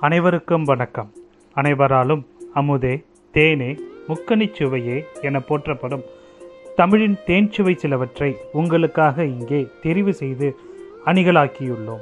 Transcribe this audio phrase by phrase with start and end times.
[0.00, 1.12] அனைவருக்கும் வணக்கம்.
[1.52, 3.04] அனைவராலும் அமுதே
[3.34, 3.78] தேனே
[4.08, 6.02] முக்கணிச் சுவையே என போற்றப்படும்
[6.76, 10.56] தமிழின் தேன் சுவை சிலவற்றை உங்களுக்காக இங்கே தெரிவு செய்து
[11.04, 12.00] அணிகளாக்கியுள்ளோம்.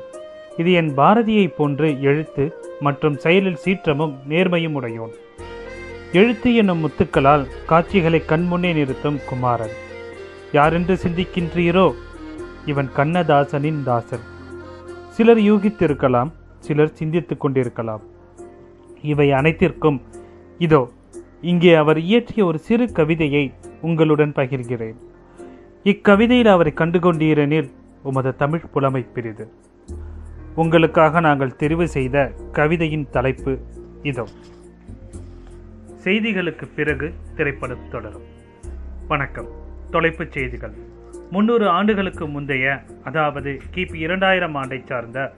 [0.57, 5.13] இது என் பாரதியைப் போன்று எழுத்து மற்றும் செயலில் சீற்றமும் நேர்மையும் உடையோன்.
[6.13, 9.75] எழுத்து என்னும் முத்துக்களால் காட்சிகளை கண்முன்னே நிறுத்தும் குமாரன்.
[10.53, 11.95] யாரென்று சிந்திக்கின்றீரோ?
[12.67, 14.23] இவன் கண்ணதாசனின் தாசன்.
[15.09, 18.03] சிலர் யூகித்திருக்கலாம் சிலர் சிந்தித்துக் கொண்டிருக்கலாம்.
[19.03, 20.03] இவை அனைத்திற்கும்
[20.59, 20.89] இதோ
[21.41, 24.97] இங்கே அவர் இயற்றிய ஒரு சிறு கவிதையை உங்களுடன் பகிர்கிறேன்.
[25.83, 27.71] இக்கவிதையில் அவரை கண்டுகொண்டீரெனில்
[28.03, 29.53] உமது தமிழ் புலமை பிரிது.
[30.55, 33.59] உங்களுக்காக நாங்கள் தெரிவு செய்த கவிதையின் தலைப்பு
[34.03, 34.25] இதோ.
[36.05, 38.27] செய்திகளுக்கு பிறகு திரைப்படம் தொடரும்.
[39.09, 39.49] வணக்கம்.
[39.91, 40.73] தொலைப்புச் செய்திகள்.
[41.31, 45.33] முன்னூறு ஆண்டுகளுக்கு முந்தைய அதாவது கிபி இரண்டாயிரம் ஆண்டை சார்ந்த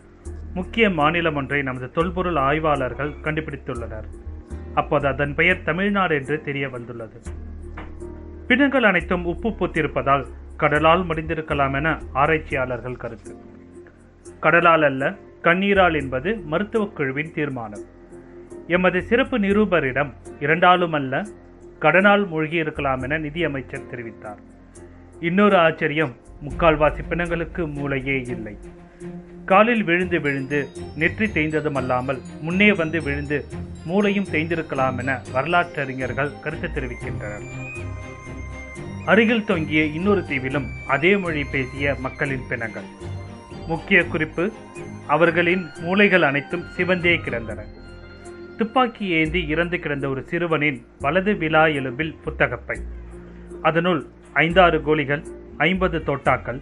[0.54, 4.04] முக்கிய மாநிலம் ஒன்றை நமது தொல்பொருள் ஆய்வாளர்கள் கண்டுபிடித்துள்ளனர்.
[4.74, 7.20] அப்போது அதன் பெயர் தமிழ்நாடு என்று தெரிய வந்துள்ளது.
[8.46, 10.26] பிணங்கள் அனைத்தும் உப்பு பூத்திருப்பதால்
[10.56, 13.34] கடலால் முடிந்திருக்கலாம் என ஆராய்ச்சியாளர்கள் கருத்து.
[14.40, 17.84] கடலால் அல்ல கண்ணீரால் என்பது மருத்துவக் குழுவின் தீர்மானம்.
[18.66, 21.22] எமது சிறப்பு நிரூபரிடம் இரண்டாலும் அல்ல
[21.80, 24.38] கடனால் மூழ்கி இருக்கலாம் என நிதியமைச்சர் தெரிவித்தார்.
[25.20, 26.12] இன்னொரு ஆச்சரியம்
[26.44, 28.56] முக்கால்வாசி பிணங்களுக்கு மூளையே இல்லை.
[29.44, 33.44] காலில் விழுந்து விழுந்து நெற்றி தேய்ந்ததும் அல்லாமல் முன்னே வந்து விழுந்து
[33.84, 37.46] மூளையும் தேய்ந்திருக்கலாம் என வரலாற்றறிஞர்கள் கருத்து தெரிவிக்கின்றனர்.
[39.04, 42.84] அருகில் தொங்கிய இன்னொரு தீவிலும் அதே மொழி பேசிய மக்களின் பிணங்கள்.
[43.66, 44.52] முக்கிய குறிப்பு
[45.06, 47.64] அவர்களின் மூளைகள் அனைத்தும் சிவந்தே கிடந்தன.
[48.58, 52.78] துப்பாக்கி ஏந்தி இறந்து கிடந்த ஒரு சிறுவனின் வலது விழா எலும்பில் புத்தகப்பை.
[53.62, 55.24] அதனுள் ஐந்தாறு கோலிகள்
[55.56, 56.60] ஐம்பது தோட்டாக்கள்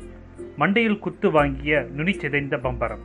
[0.58, 3.00] மண்டையில் குத்து வாங்கிய நுனி சிதைந்த பம்பரம்.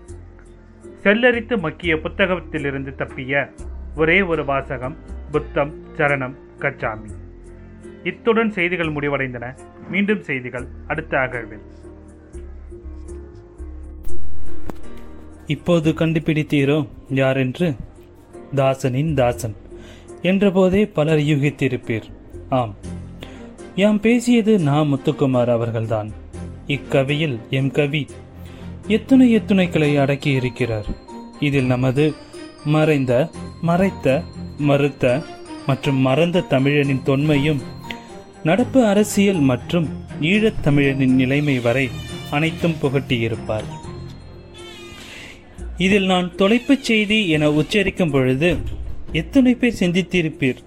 [1.03, 3.49] செல்லரித்து மக்கிய புத்தகத்திலிருந்து தப்பிய
[3.95, 4.95] ஒரே ஒரு வாசகம்
[5.31, 7.09] புத்தம் சரணம் கச்சாமி.
[8.03, 9.57] இத்துடன் செய்திகள் முடிவடைந்தன.
[9.89, 11.61] மீண்டும் செய்திகள் அடுத்த அகழ்வில்.
[15.47, 17.75] இப்போது கண்டுபிடித்தீரோ யாரென்று?
[18.55, 19.55] தாசனின் தாசன்.
[20.21, 22.03] என்றபோதே பலர் யூகித்திருப்பீர்.
[22.49, 22.75] ஆம்.
[23.75, 26.21] யாம் பேசியது நா முத்துக்குமார் அவர்கள்தான்.
[26.67, 28.05] இக்கவியில் எம் கவி
[28.87, 30.85] எத்துணை எத்துணைகளை அடக்கி இருக்கிறார்.
[31.39, 32.13] இதில் நமது
[32.65, 33.29] மறைந்த
[33.61, 34.23] மறைத்த
[34.57, 35.25] மறுத்த
[35.67, 37.61] மற்றும் மறந்த தமிழனின் தொன்மையும்
[38.43, 39.89] நடப்பு அரசியல் மற்றும்
[40.21, 41.89] ஈழத் தமிழனின் நிலைமை வரை
[42.31, 43.63] அனைத்தும் புகட்டியிருப்பார்.
[45.77, 48.57] இதில் நான் தொலைப்புச் செய்தி என உச்சரிக்கும் பொழுது
[49.11, 50.57] எத்தனை பேர் சிந்தித்திருப்பீர்.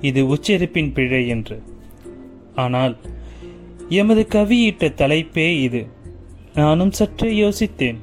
[0.00, 1.62] இது உச்சரிப்பின் பிழை என்று.
[2.54, 2.96] ஆனால்
[3.88, 5.86] எமது கவியிட்ட தலைப்பே இது.
[6.54, 7.96] நானும் சற்றே யோசித்தேன்.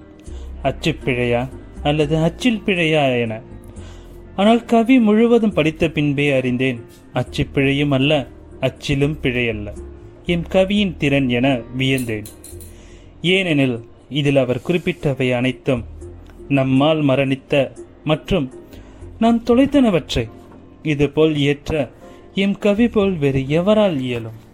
[0.62, 1.50] அச்சு பிழையா
[1.84, 3.42] அல்லது அச்சில் பிழையா என.
[4.36, 6.82] ஆனால் கவி முழுவதும் படித்த பின்பே அறிந்தேன்.
[7.14, 8.28] அச்சு பிழையும் அல்ல
[8.60, 9.78] அச்சிலும் பிழையல்ல.
[10.26, 12.26] என் கவியின் திறன் என வியந்தேன்.
[13.22, 15.84] ஏனெனில் இதில் அவர் குறிப்பிட்டவை அனைத்தும்
[16.48, 18.52] நம்மால் மரணித்த மற்றும்
[19.20, 20.30] நாம் தொலைத்தனவற்றை.
[20.84, 21.92] இதுபோல் இயற்ற
[22.34, 24.50] எம் கவி போல் வேறு எவரால் இயலும்?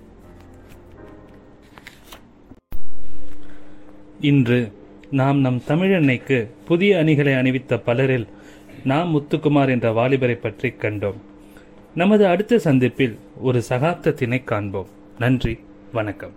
[4.22, 4.72] இன்று
[5.11, 8.28] நாம் நம் தமிழன்னைக்கு புதிய அணிகளை அணிவித்த பலரில்
[8.83, 11.16] நாம் முத்துக்குமார் என்ற வாலிபரை பற்றி கண்டோம்.
[11.95, 14.88] நமது அடுத்த சந்திப்பில் ஒரு சகாப்தத்தினை காண்போம்.
[15.19, 15.59] நன்றி
[15.94, 16.31] வணக்கம்.